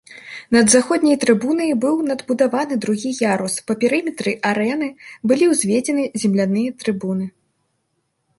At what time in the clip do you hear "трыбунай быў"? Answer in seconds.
1.23-1.99